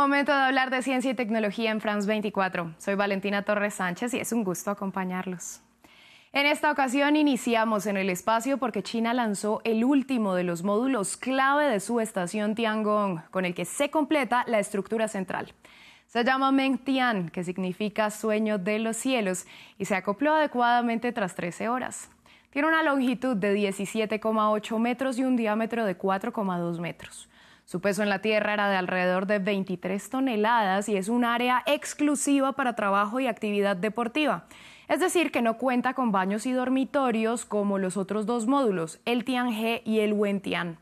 Momento 0.00 0.32
de 0.32 0.38
hablar 0.38 0.70
de 0.70 0.80
ciencia 0.80 1.10
y 1.10 1.14
tecnología 1.14 1.70
en 1.70 1.82
France 1.82 2.08
24. 2.08 2.72
Soy 2.78 2.94
Valentina 2.94 3.42
Torres 3.42 3.74
Sánchez 3.74 4.14
y 4.14 4.18
es 4.18 4.32
un 4.32 4.44
gusto 4.44 4.70
acompañarlos. 4.70 5.60
En 6.32 6.46
esta 6.46 6.72
ocasión 6.72 7.16
iniciamos 7.16 7.84
en 7.84 7.98
el 7.98 8.08
espacio 8.08 8.56
porque 8.56 8.82
China 8.82 9.12
lanzó 9.12 9.60
el 9.62 9.84
último 9.84 10.34
de 10.34 10.42
los 10.42 10.62
módulos 10.62 11.18
clave 11.18 11.66
de 11.66 11.80
su 11.80 12.00
estación 12.00 12.54
Tiangong, 12.54 13.24
con 13.30 13.44
el 13.44 13.54
que 13.54 13.66
se 13.66 13.90
completa 13.90 14.42
la 14.46 14.58
estructura 14.58 15.06
central. 15.06 15.52
Se 16.06 16.24
llama 16.24 16.50
Mengtian, 16.50 17.28
que 17.28 17.44
significa 17.44 18.10
sueño 18.10 18.56
de 18.56 18.78
los 18.78 18.96
cielos, 18.96 19.44
y 19.76 19.84
se 19.84 19.96
acopló 19.96 20.32
adecuadamente 20.32 21.12
tras 21.12 21.34
13 21.34 21.68
horas. 21.68 22.08
Tiene 22.48 22.68
una 22.68 22.82
longitud 22.82 23.36
de 23.36 23.54
17,8 23.54 24.78
metros 24.78 25.18
y 25.18 25.24
un 25.24 25.36
diámetro 25.36 25.84
de 25.84 25.98
4,2 25.98 26.80
metros. 26.80 27.29
Su 27.70 27.80
peso 27.80 28.02
en 28.02 28.08
la 28.08 28.18
Tierra 28.18 28.52
era 28.52 28.68
de 28.68 28.74
alrededor 28.74 29.28
de 29.28 29.38
23 29.38 30.10
toneladas 30.10 30.88
y 30.88 30.96
es 30.96 31.08
un 31.08 31.24
área 31.24 31.62
exclusiva 31.66 32.50
para 32.54 32.74
trabajo 32.74 33.20
y 33.20 33.28
actividad 33.28 33.76
deportiva. 33.76 34.46
Es 34.88 34.98
decir, 34.98 35.30
que 35.30 35.40
no 35.40 35.56
cuenta 35.56 35.94
con 35.94 36.10
baños 36.10 36.46
y 36.46 36.52
dormitorios 36.52 37.44
como 37.44 37.78
los 37.78 37.96
otros 37.96 38.26
dos 38.26 38.48
módulos, 38.48 38.98
el 39.04 39.24
Tianhe 39.24 39.82
y 39.84 40.00
el 40.00 40.14
Wentian. 40.14 40.78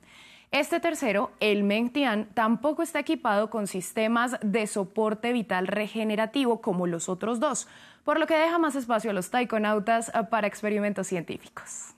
Este 0.50 0.80
tercero, 0.80 1.30
el 1.40 1.62
Mengtian, 1.62 2.30
tampoco 2.32 2.82
está 2.82 3.00
equipado 3.00 3.50
con 3.50 3.66
sistemas 3.66 4.38
de 4.40 4.66
soporte 4.66 5.34
vital 5.34 5.66
regenerativo 5.66 6.62
como 6.62 6.86
los 6.86 7.10
otros 7.10 7.38
dos, 7.38 7.68
por 8.02 8.18
lo 8.18 8.26
que 8.26 8.38
deja 8.38 8.56
más 8.56 8.76
espacio 8.76 9.10
a 9.10 9.12
los 9.12 9.28
taikonautas 9.28 10.10
para 10.30 10.46
experimentos 10.46 11.06
científicos. 11.06 11.97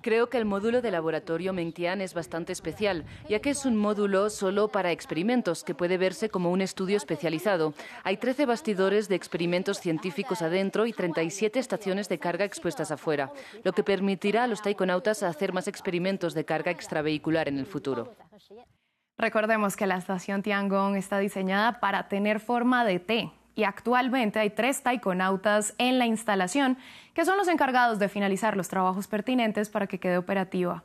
Creo 0.00 0.30
que 0.30 0.38
el 0.38 0.46
módulo 0.46 0.80
de 0.80 0.90
laboratorio 0.90 1.52
Mengtian 1.52 2.00
es 2.00 2.14
bastante 2.14 2.52
especial, 2.52 3.04
ya 3.28 3.40
que 3.40 3.50
es 3.50 3.66
un 3.66 3.76
módulo 3.76 4.30
solo 4.30 4.68
para 4.68 4.90
experimentos, 4.90 5.64
que 5.64 5.74
puede 5.74 5.98
verse 5.98 6.30
como 6.30 6.50
un 6.50 6.62
estudio 6.62 6.96
especializado. 6.96 7.74
Hay 8.04 8.16
13 8.16 8.46
bastidores 8.46 9.08
de 9.08 9.16
experimentos 9.16 9.80
científicos 9.80 10.40
adentro 10.40 10.86
y 10.86 10.94
37 10.94 11.58
estaciones 11.58 12.08
de 12.08 12.18
carga 12.18 12.46
expuestas 12.46 12.90
afuera, 12.90 13.32
lo 13.64 13.72
que 13.72 13.82
permitirá 13.82 14.44
a 14.44 14.46
los 14.46 14.62
taikonautas 14.62 15.22
hacer 15.22 15.52
más 15.52 15.68
experimentos 15.68 16.32
de 16.32 16.46
carga 16.46 16.70
extravehicular 16.70 17.48
en 17.48 17.58
el 17.58 17.66
futuro. 17.66 18.14
Recordemos 19.18 19.76
que 19.76 19.86
la 19.86 19.96
estación 19.96 20.42
Tiangong 20.42 20.96
está 20.96 21.18
diseñada 21.18 21.80
para 21.80 22.08
tener 22.08 22.40
forma 22.40 22.84
de 22.84 22.98
T, 22.98 23.30
y 23.56 23.64
actualmente 23.64 24.38
hay 24.38 24.50
tres 24.50 24.82
taikonautas 24.82 25.74
en 25.78 25.98
la 25.98 26.06
instalación 26.06 26.76
que 27.14 27.24
son 27.24 27.38
los 27.38 27.48
encargados 27.48 27.98
de 27.98 28.08
finalizar 28.08 28.56
los 28.56 28.68
trabajos 28.68 29.08
pertinentes 29.08 29.70
para 29.70 29.88
que 29.88 29.98
quede 29.98 30.18
operativa. 30.18 30.84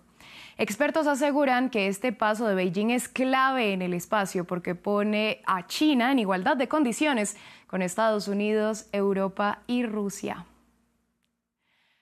Expertos 0.58 1.06
aseguran 1.06 1.70
que 1.70 1.88
este 1.88 2.14
paso 2.14 2.48
de 2.48 2.56
Beijing 2.56 2.92
es 2.92 3.08
clave 3.08 3.74
en 3.74 3.82
el 3.82 3.94
espacio 3.94 4.46
porque 4.46 4.74
pone 4.74 5.42
a 5.46 5.68
China 5.68 6.12
en 6.12 6.20
igualdad 6.20 6.56
de 6.56 6.68
condiciones 6.68 7.36
con 7.68 7.82
Estados 7.82 8.28
Unidos, 8.28 8.88
Europa 8.92 9.60
y 9.68 9.86
Rusia. 9.86 10.46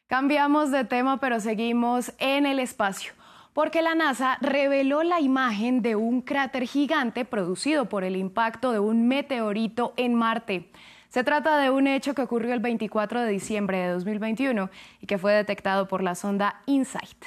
Cambiamos 0.08 0.72
de 0.72 0.86
tema, 0.86 1.20
pero 1.20 1.40
seguimos 1.40 2.14
en 2.20 2.46
el 2.46 2.60
espacio 2.60 3.14
porque 3.54 3.82
la 3.82 3.96
NASA 3.96 4.38
reveló 4.42 5.04
la 5.04 5.20
imagen 5.20 5.82
de 5.82 5.96
un 5.96 6.22
cráter 6.22 6.64
gigante 6.64 7.26
producido 7.26 7.90
por 7.90 8.04
el 8.04 8.16
impacto 8.16 8.72
de 8.72 8.80
un 8.80 9.08
meteorito 9.08 9.94
en 9.98 10.16
Marte. 10.16 10.72
Se 11.10 11.24
trata 11.24 11.58
de 11.58 11.72
un 11.72 11.88
hecho 11.88 12.14
que 12.14 12.22
ocurrió 12.22 12.54
el 12.54 12.60
24 12.60 13.22
de 13.22 13.32
diciembre 13.32 13.80
de 13.80 13.90
2021 13.90 14.70
y 15.02 15.08
que 15.08 15.18
fue 15.18 15.34
detectado 15.34 15.88
por 15.88 16.04
la 16.04 16.14
sonda 16.16 16.62
InSight. 16.68 17.26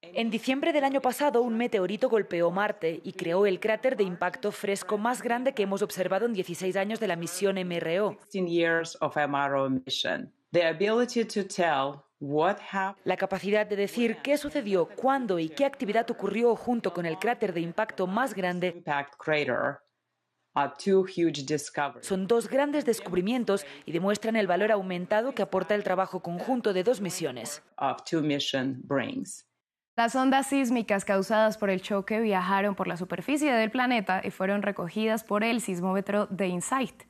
En 0.00 0.30
diciembre 0.30 0.72
del 0.72 0.84
año 0.84 1.00
pasado, 1.00 1.42
un 1.42 1.56
meteorito 1.56 2.08
golpeó 2.08 2.50
Marte 2.50 3.00
y 3.04 3.12
creó 3.12 3.46
el 3.46 3.60
cráter 3.60 3.96
de 3.96 4.04
impacto 4.04 4.50
fresco 4.50 4.98
más 4.98 5.22
grande 5.22 5.54
que 5.54 5.62
hemos 5.62 5.80
observado 5.80 6.26
en 6.26 6.32
16 6.32 6.76
años 6.76 6.98
de 6.98 7.06
la 7.06 7.16
misión 7.16 7.56
MRO. 7.56 8.18
La 13.04 13.16
capacidad 13.16 13.66
de 13.66 13.74
decir 13.74 14.18
qué 14.22 14.38
sucedió, 14.38 14.86
cuándo 14.86 15.40
y 15.40 15.48
qué 15.48 15.64
actividad 15.64 16.08
ocurrió 16.08 16.54
junto 16.54 16.94
con 16.94 17.04
el 17.04 17.18
cráter 17.18 17.52
de 17.52 17.60
impacto 17.60 18.06
más 18.06 18.34
grande 18.34 18.82
son 22.00 22.26
dos 22.26 22.48
grandes 22.48 22.84
descubrimientos 22.84 23.64
y 23.86 23.92
demuestran 23.92 24.36
el 24.36 24.46
valor 24.46 24.70
aumentado 24.70 25.34
que 25.34 25.42
aporta 25.42 25.74
el 25.74 25.82
trabajo 25.82 26.20
conjunto 26.20 26.74
de 26.74 26.84
dos 26.84 27.00
misiones. 27.00 27.62
Las 29.96 30.14
ondas 30.14 30.46
sísmicas 30.46 31.04
causadas 31.04 31.58
por 31.58 31.70
el 31.70 31.82
choque 31.82 32.20
viajaron 32.20 32.74
por 32.74 32.86
la 32.86 32.96
superficie 32.96 33.52
del 33.52 33.70
planeta 33.70 34.20
y 34.24 34.30
fueron 34.30 34.62
recogidas 34.62 35.24
por 35.24 35.42
el 35.42 35.60
sismómetro 35.60 36.26
de 36.26 36.48
InSight. 36.48 37.02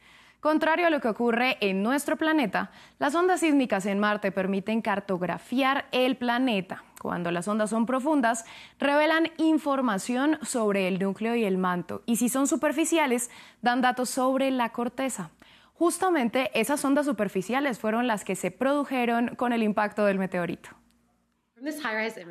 Contrario 0.42 0.88
a 0.88 0.90
lo 0.90 1.00
que 1.00 1.06
ocurre 1.06 1.56
en 1.60 1.84
nuestro 1.84 2.16
planeta, 2.16 2.72
las 2.98 3.14
ondas 3.14 3.38
sísmicas 3.38 3.86
en 3.86 4.00
Marte 4.00 4.32
permiten 4.32 4.82
cartografiar 4.82 5.84
el 5.92 6.16
planeta. 6.16 6.82
Cuando 7.00 7.30
las 7.30 7.46
ondas 7.46 7.70
son 7.70 7.86
profundas, 7.86 8.44
revelan 8.80 9.30
información 9.36 10.40
sobre 10.42 10.88
el 10.88 10.98
núcleo 10.98 11.36
y 11.36 11.44
el 11.44 11.58
manto. 11.58 12.02
Y 12.06 12.16
si 12.16 12.28
son 12.28 12.48
superficiales, 12.48 13.30
dan 13.60 13.82
datos 13.82 14.10
sobre 14.10 14.50
la 14.50 14.70
corteza. 14.70 15.30
Justamente 15.74 16.50
esas 16.60 16.84
ondas 16.84 17.06
superficiales 17.06 17.78
fueron 17.78 18.08
las 18.08 18.24
que 18.24 18.34
se 18.34 18.50
produjeron 18.50 19.36
con 19.36 19.52
el 19.52 19.62
impacto 19.62 20.04
del 20.06 20.18
meteorito. 20.18 20.70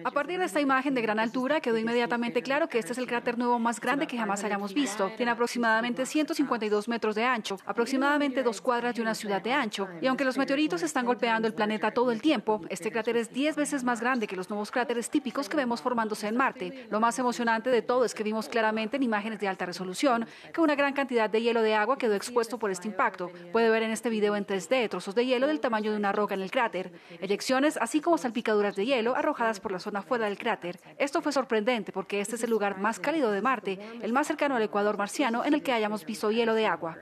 A 0.03 0.11
partir 0.11 0.39
de 0.39 0.45
esta 0.45 0.59
imagen 0.59 0.93
de 0.93 1.01
gran 1.01 1.17
altura 1.17 1.61
quedó 1.61 1.77
inmediatamente 1.77 2.41
claro 2.41 2.67
que 2.67 2.79
este 2.79 2.91
es 2.91 2.97
el 2.97 3.07
cráter 3.07 3.37
nuevo 3.37 3.59
más 3.59 3.79
grande 3.79 4.05
que 4.05 4.17
jamás 4.17 4.43
hayamos 4.43 4.73
visto. 4.73 5.09
Tiene 5.15 5.31
aproximadamente 5.31 6.05
152 6.05 6.89
metros 6.89 7.15
de 7.15 7.23
ancho, 7.23 7.57
aproximadamente 7.65 8.43
dos 8.43 8.59
cuadras 8.59 8.93
de 8.93 9.01
una 9.01 9.15
ciudad 9.15 9.41
de 9.41 9.53
ancho. 9.53 9.87
Y 10.01 10.07
aunque 10.07 10.25
los 10.25 10.37
meteoritos 10.37 10.83
están 10.83 11.05
golpeando 11.05 11.47
el 11.47 11.53
planeta 11.53 11.91
todo 11.91 12.11
el 12.11 12.21
tiempo, 12.21 12.59
este 12.67 12.91
cráter 12.91 13.15
es 13.15 13.31
10 13.31 13.55
veces 13.55 13.85
más 13.85 14.01
grande 14.01 14.27
que 14.27 14.35
los 14.35 14.49
nuevos 14.49 14.69
cráteres 14.69 15.09
típicos 15.09 15.47
que 15.47 15.55
vemos 15.55 15.81
formándose 15.81 16.27
en 16.27 16.35
Marte. 16.35 16.87
Lo 16.89 16.99
más 16.99 17.17
emocionante 17.17 17.69
de 17.69 17.81
todo 17.81 18.03
es 18.03 18.13
que 18.13 18.23
vimos 18.23 18.49
claramente 18.49 18.97
en 18.97 19.03
imágenes 19.03 19.39
de 19.39 19.47
alta 19.47 19.65
resolución 19.65 20.27
que 20.53 20.59
una 20.59 20.75
gran 20.75 20.91
cantidad 20.91 21.29
de 21.29 21.41
hielo 21.41 21.61
de 21.61 21.73
agua 21.73 21.97
quedó 21.97 22.15
expuesto 22.15 22.59
por 22.59 22.69
este 22.69 22.89
impacto. 22.89 23.31
Puede 23.53 23.69
ver 23.69 23.83
en 23.83 23.91
este 23.91 24.09
video 24.09 24.35
en 24.35 24.45
3D 24.45 24.89
trozos 24.89 25.15
de 25.15 25.25
hielo 25.25 25.47
del 25.47 25.61
tamaño 25.61 25.91
de 25.91 25.97
una 25.97 26.11
roca 26.11 26.33
en 26.33 26.41
el 26.41 26.51
cráter, 26.51 26.91
eyecciones 27.21 27.77
así 27.77 28.01
como 28.01 28.17
salpicaduras 28.17 28.75
de 28.75 28.85
hielo 28.85 29.15
arrojadas 29.21 29.59
por 29.59 29.71
la 29.71 29.79
zona 29.79 30.01
fuera 30.01 30.25
del 30.25 30.37
cráter. 30.37 30.79
Esto 30.97 31.21
fue 31.21 31.31
sorprendente 31.31 31.91
porque 31.91 32.19
este 32.19 32.35
es 32.35 32.43
el 32.43 32.49
lugar 32.49 32.77
más 32.77 32.99
cálido 32.99 33.31
de 33.31 33.41
Marte, 33.41 33.79
el 34.01 34.13
más 34.13 34.27
cercano 34.27 34.55
al 34.55 34.63
ecuador 34.63 34.97
marciano 34.97 35.45
en 35.45 35.53
el 35.53 35.63
que 35.63 35.73
hayamos 35.73 36.05
visto 36.05 36.31
hielo 36.31 36.53
de 36.53 36.67
agua. 36.67 36.97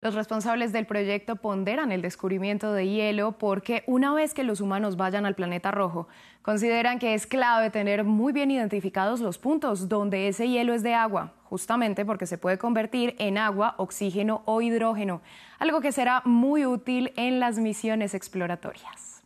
Los 0.00 0.14
responsables 0.14 0.72
del 0.72 0.86
proyecto 0.86 1.34
ponderan 1.36 1.90
el 1.90 2.02
descubrimiento 2.02 2.72
de 2.72 2.86
hielo 2.86 3.32
porque 3.32 3.82
una 3.88 4.14
vez 4.14 4.32
que 4.32 4.44
los 4.44 4.60
humanos 4.60 4.96
vayan 4.96 5.26
al 5.26 5.34
planeta 5.34 5.72
rojo, 5.72 6.06
consideran 6.40 7.00
que 7.00 7.14
es 7.14 7.26
clave 7.26 7.70
tener 7.70 8.04
muy 8.04 8.32
bien 8.32 8.52
identificados 8.52 9.20
los 9.20 9.38
puntos 9.38 9.88
donde 9.88 10.28
ese 10.28 10.48
hielo 10.48 10.72
es 10.72 10.84
de 10.84 10.94
agua, 10.94 11.34
justamente 11.42 12.04
porque 12.04 12.26
se 12.26 12.38
puede 12.38 12.58
convertir 12.58 13.16
en 13.18 13.38
agua, 13.38 13.74
oxígeno 13.76 14.42
o 14.44 14.60
hidrógeno, 14.60 15.20
algo 15.58 15.80
que 15.80 15.90
será 15.90 16.22
muy 16.24 16.64
útil 16.64 17.12
en 17.16 17.40
las 17.40 17.58
misiones 17.58 18.14
exploratorias. 18.14 19.17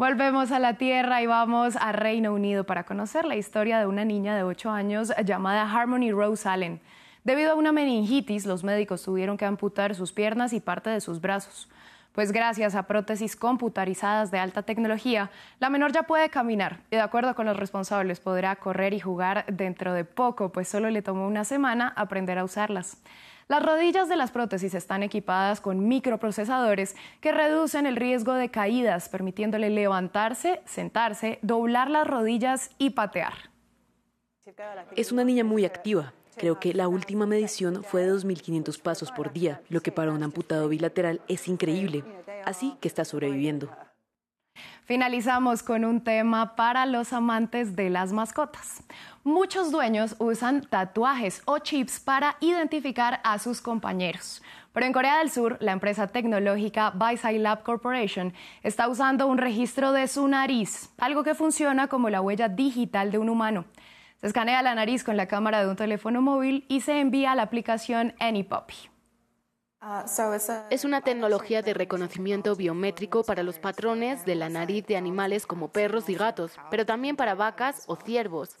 Volvemos 0.00 0.50
a 0.50 0.58
la 0.58 0.78
Tierra 0.78 1.20
y 1.20 1.26
vamos 1.26 1.76
a 1.76 1.92
Reino 1.92 2.32
Unido 2.32 2.64
para 2.64 2.84
conocer 2.84 3.26
la 3.26 3.36
historia 3.36 3.78
de 3.78 3.84
una 3.84 4.02
niña 4.02 4.34
de 4.34 4.42
8 4.42 4.70
años 4.70 5.12
llamada 5.26 5.70
Harmony 5.70 6.10
Rose 6.10 6.48
Allen. 6.48 6.80
Debido 7.22 7.52
a 7.52 7.54
una 7.54 7.70
meningitis, 7.70 8.46
los 8.46 8.64
médicos 8.64 9.02
tuvieron 9.02 9.36
que 9.36 9.44
amputar 9.44 9.94
sus 9.94 10.14
piernas 10.14 10.54
y 10.54 10.60
parte 10.60 10.88
de 10.88 11.02
sus 11.02 11.20
brazos. 11.20 11.68
Pues 12.12 12.32
gracias 12.32 12.76
a 12.76 12.84
prótesis 12.84 13.36
computarizadas 13.36 14.30
de 14.30 14.38
alta 14.38 14.62
tecnología, 14.62 15.30
la 15.58 15.68
menor 15.68 15.92
ya 15.92 16.04
puede 16.04 16.30
caminar 16.30 16.80
y 16.90 16.96
de 16.96 17.02
acuerdo 17.02 17.34
con 17.34 17.44
los 17.44 17.58
responsables 17.58 18.20
podrá 18.20 18.56
correr 18.56 18.94
y 18.94 19.00
jugar 19.00 19.44
dentro 19.52 19.92
de 19.92 20.06
poco, 20.06 20.50
pues 20.50 20.66
solo 20.66 20.88
le 20.88 21.02
tomó 21.02 21.26
una 21.26 21.44
semana 21.44 21.92
aprender 21.94 22.38
a 22.38 22.44
usarlas. 22.44 22.96
Las 23.50 23.64
rodillas 23.64 24.08
de 24.08 24.14
las 24.14 24.30
prótesis 24.30 24.74
están 24.74 25.02
equipadas 25.02 25.60
con 25.60 25.88
microprocesadores 25.88 26.94
que 27.20 27.32
reducen 27.32 27.84
el 27.84 27.96
riesgo 27.96 28.34
de 28.34 28.48
caídas, 28.48 29.08
permitiéndole 29.08 29.70
levantarse, 29.70 30.62
sentarse, 30.66 31.40
doblar 31.42 31.90
las 31.90 32.06
rodillas 32.06 32.70
y 32.78 32.90
patear. 32.90 33.32
Es 34.94 35.10
una 35.10 35.24
niña 35.24 35.42
muy 35.42 35.64
activa. 35.64 36.12
Creo 36.36 36.60
que 36.60 36.72
la 36.74 36.86
última 36.86 37.26
medición 37.26 37.82
fue 37.82 38.02
de 38.02 38.12
2.500 38.12 38.80
pasos 38.80 39.10
por 39.10 39.32
día, 39.32 39.60
lo 39.68 39.80
que 39.80 39.90
para 39.90 40.12
un 40.12 40.22
amputado 40.22 40.68
bilateral 40.68 41.20
es 41.26 41.48
increíble. 41.48 42.04
Así 42.44 42.76
que 42.80 42.86
está 42.86 43.04
sobreviviendo. 43.04 43.68
Finalizamos 44.84 45.62
con 45.62 45.84
un 45.84 46.00
tema 46.00 46.56
para 46.56 46.84
los 46.86 47.12
amantes 47.12 47.76
de 47.76 47.90
las 47.90 48.12
mascotas. 48.12 48.82
Muchos 49.22 49.70
dueños 49.70 50.16
usan 50.18 50.62
tatuajes 50.62 51.42
o 51.44 51.58
chips 51.58 52.00
para 52.00 52.36
identificar 52.40 53.20
a 53.22 53.38
sus 53.38 53.60
compañeros. 53.60 54.42
Pero 54.72 54.86
en 54.86 54.92
Corea 54.92 55.18
del 55.18 55.30
Sur, 55.30 55.56
la 55.60 55.72
empresa 55.72 56.06
tecnológica 56.06 56.90
Baisai 56.90 57.38
Lab 57.38 57.62
Corporation 57.62 58.32
está 58.62 58.88
usando 58.88 59.26
un 59.26 59.38
registro 59.38 59.92
de 59.92 60.06
su 60.08 60.26
nariz, 60.28 60.90
algo 60.98 61.22
que 61.24 61.34
funciona 61.34 61.88
como 61.88 62.10
la 62.10 62.20
huella 62.20 62.48
digital 62.48 63.10
de 63.10 63.18
un 63.18 63.28
humano. 63.28 63.64
Se 64.20 64.26
escanea 64.26 64.62
la 64.62 64.74
nariz 64.74 65.02
con 65.02 65.16
la 65.16 65.26
cámara 65.26 65.62
de 65.62 65.70
un 65.70 65.76
teléfono 65.76 66.20
móvil 66.20 66.66
y 66.68 66.82
se 66.82 67.00
envía 67.00 67.32
a 67.32 67.34
la 67.34 67.42
aplicación 67.42 68.14
AnyPuppy. 68.20 68.89
Uh, 69.82 70.02
es 70.68 70.84
una 70.84 71.00
tecnología 71.00 71.62
de 71.62 71.72
reconocimiento 71.72 72.54
biométrico 72.54 73.24
para 73.24 73.42
los 73.42 73.58
patrones 73.58 74.26
de 74.26 74.34
la 74.34 74.50
nariz 74.50 74.86
de 74.86 74.98
animales 74.98 75.46
como 75.46 75.68
perros 75.68 76.10
y 76.10 76.14
gatos, 76.16 76.52
pero 76.70 76.84
también 76.84 77.16
para 77.16 77.34
vacas 77.34 77.84
o 77.86 77.96
ciervos. 77.96 78.54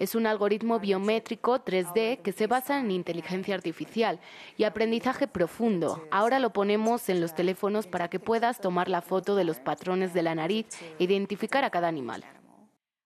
Es 0.00 0.14
un 0.16 0.26
algoritmo 0.26 0.80
biométrico 0.80 1.64
3D 1.64 2.20
que 2.22 2.32
se 2.32 2.48
basa 2.48 2.80
en 2.80 2.90
inteligencia 2.90 3.54
artificial 3.54 4.18
y 4.56 4.64
aprendizaje 4.64 5.28
profundo. 5.28 6.04
Ahora 6.10 6.40
lo 6.40 6.52
ponemos 6.52 7.08
en 7.08 7.20
los 7.20 7.36
teléfonos 7.36 7.86
para 7.86 8.08
que 8.08 8.18
puedas 8.18 8.60
tomar 8.60 8.88
la 8.88 9.02
foto 9.02 9.36
de 9.36 9.44
los 9.44 9.60
patrones 9.60 10.12
de 10.14 10.22
la 10.22 10.34
nariz 10.34 10.66
e 10.98 11.04
identificar 11.04 11.62
a 11.62 11.70
cada 11.70 11.86
animal. 11.86 12.24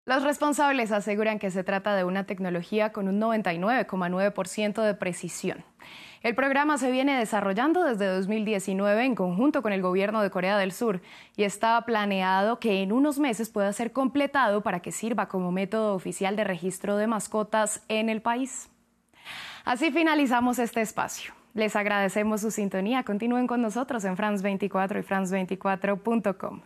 Los 0.07 0.23
responsables 0.23 0.93
aseguran 0.93 1.39
que 1.39 1.51
se 1.51 1.63
trata 1.63 1.95
de 1.95 2.05
una 2.05 2.25
tecnología 2.25 2.93
con 2.93 3.09
un 3.09 3.21
99,9% 3.21 4.83
de 4.83 4.95
precisión. 4.95 5.63
El 6.23 6.35
programa 6.35 6.79
se 6.79 6.91
viene 6.91 7.17
desarrollando 7.17 7.85
desde 7.85 8.07
2019 8.07 9.05
en 9.05 9.15
conjunto 9.15 9.63
con 9.63 9.73
el 9.73 9.83
gobierno 9.83 10.21
de 10.21 10.31
Corea 10.31 10.59
del 10.59 10.73
Sur 10.73 11.01
y 11.37 11.45
está 11.45 11.81
planeado 11.83 12.59
que 12.59 12.83
en 12.83 12.91
unos 12.91 13.21
meses 13.21 13.51
pueda 13.51 13.73
ser 13.73 13.93
completado 13.93 14.63
para 14.63 14.81
que 14.81 14.91
sirva 14.91 15.29
como 15.29 15.53
método 15.53 15.95
oficial 15.95 16.35
de 16.35 16.45
registro 16.45 16.97
de 16.97 17.07
mascotas 17.07 17.85
en 17.89 18.09
el 18.09 18.21
país. 18.21 18.69
Así 19.65 19.93
finalizamos 19.93 20.59
este 20.59 20.81
espacio. 20.81 21.35
Les 21.55 21.77
agradecemos 21.77 22.41
su 22.41 22.51
sintonía. 22.51 23.05
Continúen 23.05 23.47
con 23.47 23.63
nosotros 23.63 24.05
en 24.05 24.17
France24 24.17 25.01
y 25.01 25.03
France24.com. 25.03 26.61